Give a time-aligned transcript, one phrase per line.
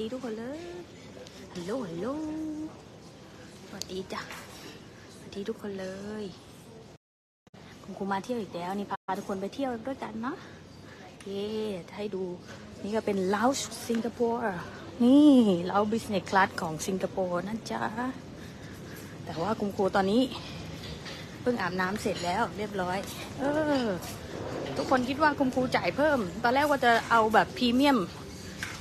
[0.00, 0.60] ดีทุกคนเลย
[1.52, 2.06] ฮัลโหลฮัลโหล
[3.68, 4.22] สวัสดีจ้ะ
[5.14, 5.86] สวัสดีทุกคนเล
[6.22, 6.24] ย
[7.82, 10.36] คุณครูมาเที่ยวอีกแล้วนี่พาทุกคนไปเที่ยวด้วยกันเนาะ
[11.24, 11.48] เย่
[11.96, 12.22] ให้ดู
[12.82, 13.48] นี่ก็เป็น lounge
[13.88, 14.40] สิงคโปร์
[15.04, 15.28] นี่
[15.70, 17.82] lounge business class ของสิงคโปร์นะจ๊ะ
[19.24, 20.22] แต่ว่าคุณครูตอนนี้
[21.40, 22.98] เพิ่งอาบน้ำเสร็จแล้วเรียบร้อย
[23.38, 23.44] เอ
[23.84, 23.86] อ
[24.76, 27.98] ทุกคนคิดว่าคุณครูจ่ายเพิ่ม ตอนแรกว่าจะเอาแบบพรีเมียม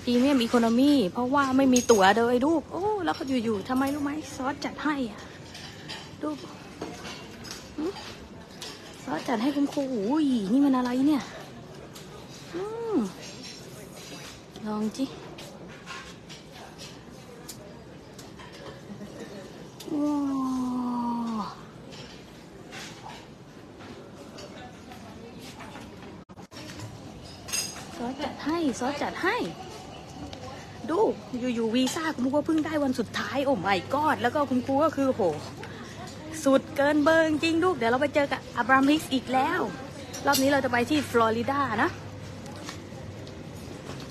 [0.08, 5.22] รีเมียมอีโคโนมีเพราะว่าไม่มีตั๋วเลยลูกโอ้แล้วก็อยู่ๆทำไมรู้ไหมซอสจัดให้อะ
[6.24, 6.38] ลูก
[9.04, 11.24] ซอสจัดให้คุณครูอุ้ยนี่มันอะไรเนี่ย
[12.54, 12.58] อ
[14.68, 15.06] ลองจิ
[19.94, 20.18] ว้า
[21.40, 21.44] ว
[27.98, 29.38] ซอสจัดให้ซอสจัดให้
[30.92, 31.00] ดู
[31.40, 35.22] อยู่ๆวีซ่าคุณครูก็เพิ่งได้วันสุดท้ายโอ้ไม่กอดแล้วก็คุณครูก็คือโห
[36.44, 39.62] สุดเกินเบอร์จริงลูก เดี๋ยวเราไปเจอกับอับรามิกอีกแล้ว
[40.26, 41.90] รอบนี้เราจะไปที่ฟลอริดานะ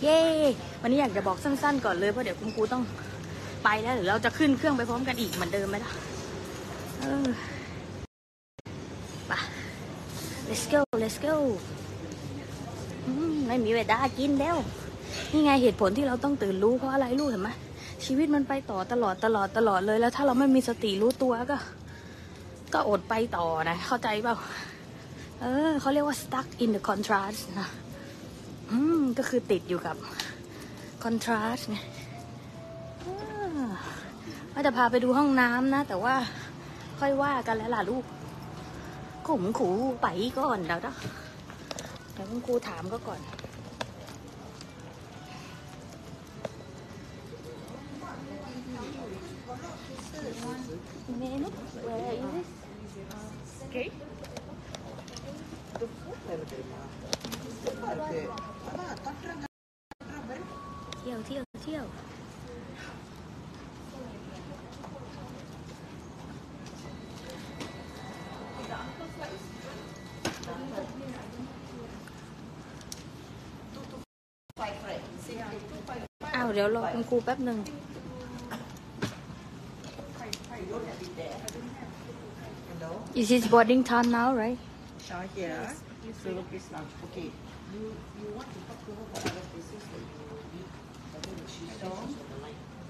[0.03, 0.21] เย้
[0.83, 2.83] วันนี้อยากจะบอกสั้นๆ ก่อนเลยเพราะเดี๋ยวคุณครูต้อง
[3.65, 5.93] ไปแล้วหรือเราจะขึ้นเครื่องไปพร้อมกันอีกเหมือนเดิมไหมล่ะ
[7.01, 7.29] เออ
[9.27, 9.33] ไป
[10.49, 11.37] let's go let's go
[13.47, 14.57] ไม่มีเวลากินแล้ว
[15.33, 17.51] นี่ไงเหตุผลที่เราต้องตื่นรู้เพราะอะไรลูกเห็นไหม
[18.05, 21.57] ชีวิตมันไปต่อตลอดตลอดตลอดเลยแล้ว ถ้าเราไม่มีสติรู้ตัวก็
[22.73, 24.37] ก็อดไปต่อนะ เข้าใจเปล่า
[25.41, 27.69] เออเขาเรียกว่า stuck in the contrast นะ
[28.71, 29.97] อืมก็คือติดอยู่กับ
[31.05, 31.79] contrast ไง
[33.05, 33.71] อ่า
[34.53, 36.15] ว่าจะพาไปดูห้องน้ำนะ แต่ว่า
[37.01, 38.05] ค่อยว่ากันแล้วล่ะลูก
[39.29, 39.71] ขุมขู
[40.03, 40.07] ไป
[40.39, 40.95] ก่อนเดี๋ยวนะ
[42.13, 43.21] เดี๋ยวคุณครูถามก็ก่อน
[49.47, 51.45] Menu,
[51.85, 52.47] where is it?
[53.69, 53.93] Okay.
[61.01, 61.85] เที่ยวเที่ยวเที่ยว
[76.35, 77.59] อ้าวเดี๋ยวรอคุณครูแป๊บหนึ่ง
[83.15, 84.59] Is it boarding time now, right?
[85.07, 85.73] Shaw here.
[86.23, 86.83] So look this now.
[87.11, 87.31] Okay.
[87.73, 90.69] You you want to talk to her for other places that you will meet.
[91.81, 91.97] Hello.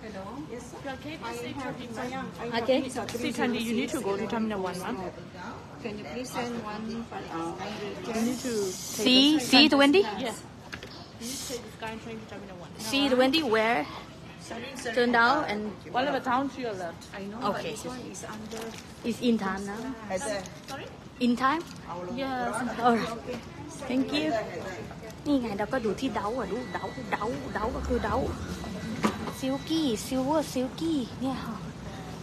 [0.02, 0.24] Hello.
[0.50, 0.62] Yes.
[0.70, 0.90] sir.
[0.98, 2.26] Okay, I this is have your I am.
[2.40, 2.80] I have Okay.
[2.82, 4.98] visa See, Tandy, you need to go to Terminal 1, ma'am.
[5.82, 7.04] Can you please send one?
[7.12, 7.54] Uh,
[8.14, 10.42] You need to C C twenty Yes.
[11.20, 12.68] You need to take the Sky train to Terminal 1.
[12.78, 13.86] C twenty where
[14.96, 15.60] turn down and
[15.94, 17.02] Whatever town to your left.
[17.18, 17.38] I know.
[17.50, 17.72] Okay.
[17.74, 18.62] But this one is under.
[19.10, 19.82] is in time now
[20.14, 20.36] As a.
[21.26, 21.62] in time
[22.22, 22.54] Yes.
[22.86, 23.12] alright
[23.88, 24.28] thank you
[25.26, 27.24] นี่ไงเราก็ดูที่เดาอะดูเดาเดา
[27.54, 28.16] เดาก็คือเดา
[29.38, 31.56] ซิลกี้ซิลเวอร์ซิลกี้เนี่ยค่ะ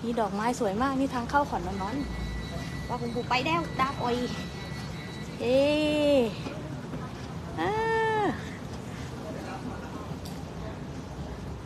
[0.03, 4.17] มีดอกไม้สวยมากนี่ทางเข้าขอนนอนๆว่าคุณปู่ไปแล้วดาบออย
[5.39, 5.57] เอ๊
[7.59, 7.71] อ่า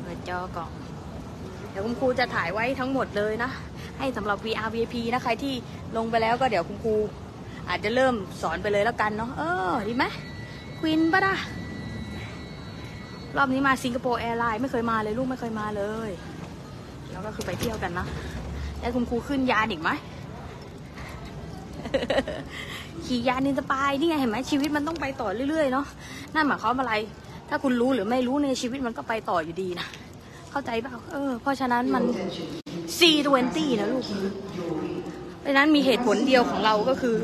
[0.03, 0.71] เปิด จอกล่อง
[1.71, 3.51] เดี๋ยวคุณครูจะถ่ายไว้ทั้งหมดเลยนะ
[3.99, 5.53] ให้สำหรับ VR VIP นะใครที่
[5.97, 6.95] ลงไปแล้วก็เดี๋ยวคุณครู
[7.69, 10.05] อาจจะเริ่มสอนไปเลยแล้วกันเนาะเออดีไหม
[10.79, 11.35] ควินปะนะ
[13.37, 16.09] รอบนี้มาสิงคโปร์แอร์ไลน์ไม่เคยมาเลยลูกไม่เคยมาเลย
[17.11, 18.05] แล้วก็คือไปเที่ยวกันนะ
[18.79, 19.89] แล้วคุณครูขึ้นยานอีกไหม
[23.05, 25.85] ขี่ยานนินสปายนี่ไงเห็นไหมชีวิตมันต้องไปต่อเรื่อยๆเนาะ
[26.33, 26.93] นั่นหมายความว่าอะไร
[27.49, 29.87] ถ้าคุณรู้หรือไม่รู้ในชีวิตมันก็ไปต่ออยู่ดีนะ
[30.57, 32.03] เข้าใจเปล่าเออเพราะฉะนั้นมัน
[32.97, 34.03] C20 นะลูก
[35.39, 37.15] เพราะฉะนั้นมีเหตุผลเดียวของเราก็คือ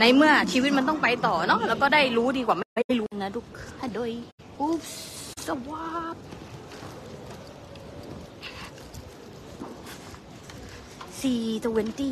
[0.00, 3.46] ในเมื่อชีวิตมันต้องไปต่อเนาะแล้วก็ได้รู้ดีกว่าไม่รู้นะลูก
[3.80, 4.10] ฮัดโดย
[4.60, 4.80] อุ๊บ
[5.46, 6.16] สวับ
[11.20, 12.02] C20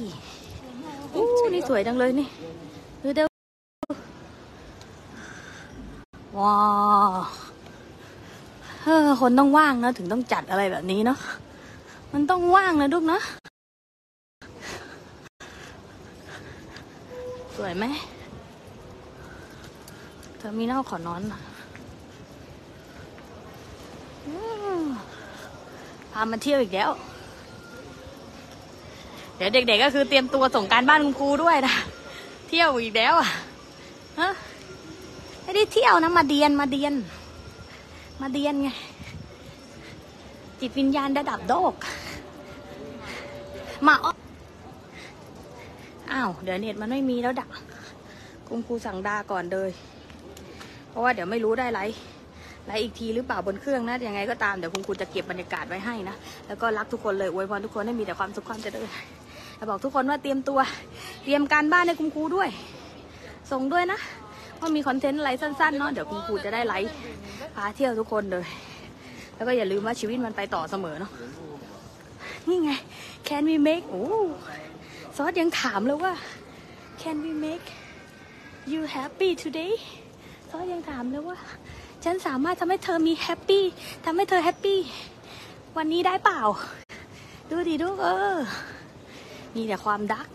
[1.15, 2.29] อู้นี่สวยจังเลยนี่
[3.03, 3.29] ดูเดี๋ยว
[6.39, 6.57] ว้า
[7.11, 7.13] ว
[8.87, 11.19] เออคนต้องว่างนะถึงต้องจัดอะไรแบบนี้เนาะ
[12.13, 13.23] มันต้องว่างนะลูกเนาะ
[17.57, 17.85] สวยไหม
[20.37, 21.35] เทอร์มินอลขอนอนอ
[24.85, 24.87] อ
[26.13, 26.91] พามาเที่ยวอีกแล้ว
[29.37, 31.75] เดี๋ยวเด็กๆก็คือเตรียมตัวส่งการบ้านคุณครูด้วยนะ
[32.49, 33.29] เที่ยวอีกแล้วอะ
[34.21, 34.29] ฮะ
[35.43, 36.95] ไม่ได้เที่ยวนะมาเดียนมาเดียน
[38.21, 38.69] มาเดียนไง
[40.61, 41.75] จิตวิญญาณระดับโลก
[43.87, 44.13] มาอ้อ
[46.13, 47.51] อ้าว เดี๋ยวเน็ตมันไม่มีแล้วดัก
[48.49, 49.71] คุณครูสั่งดาก่อนเลย
[50.89, 51.81] เพราะว่าเดี๋ยวไม่รู้ได้ไร
[52.67, 56.17] ไรอีกทีหรือเปล่าบนเครื่องนะยังไงก็ตามเดี๋ยวคุณครูจะเก็บบรรยากาศไว้ให้นะ
[56.47, 58.89] แล้วก็รักทุกคนเลยอวยพรทุกคนให้มีแต่ความสุขความเจริญ
[59.57, 60.61] แล้วบอกทุกคนว่าเตรียมตัว
[61.25, 62.49] เตรียมการบ้านให้คุณครูด้วย
[63.53, 63.99] ส่งด้วยนะ
[64.61, 66.95] ว่ามีคอนเทนต์อะไรสั้นๆเนาะเดี๋ยวคุณครูจะได้ไลฟ์
[67.57, 68.47] พาเที่ยวทุกคนเลย
[69.35, 71.13] แล้วก็อย่าลืมว่าชีวิตมันไปต่อเสมอเนาะ
[72.49, 72.71] นี่ไง
[73.29, 74.05] can we make โอ้
[75.17, 76.13] ซอสยังถามเลยว่า
[77.03, 77.67] can we make
[78.73, 79.73] you happy today
[80.51, 81.39] ซอสยังถามเลยว่า
[82.05, 83.65] ฉันสามารถทำให้เธอมีแฮปปี้
[84.05, 84.79] ทำให้เธอแฮปปี้
[85.77, 86.41] วันนี้ได้เปล่า
[87.51, 88.37] ดูดิดูเออ
[89.55, 90.29] มีแต่ความดัก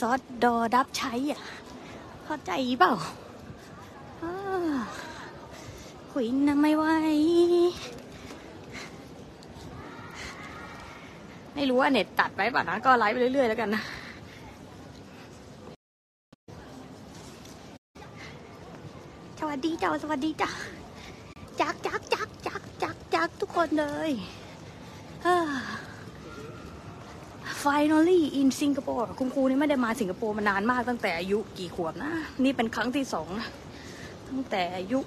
[0.00, 1.42] ซอสดอดับใช้อะ
[2.24, 2.94] เข้าใจเปล่า
[6.12, 6.84] ขุยนะไม่ไหว
[11.54, 13.82] ไม่รู้ว่าเน็ตตัดไปป่ะนะ ก็ไลฟ์ไปเรื่อยๆแล้วกันนะ
[19.38, 20.50] สวัสดีจ้าสวัสดีจ้า
[21.60, 24.10] จักจักจักจักจักจักทุกคนเลย
[25.22, 25.50] เอ้อ
[27.64, 32.12] finally in Singapore คุณครูนี่ไม่ได้มาสิงคโปร์มานานมากตั้งแต่อายุกี่ขวบนะ
[32.44, 33.48] นี่เป็นครั้งที่สองนะ
[34.28, 35.00] ตั้งแต่อายุ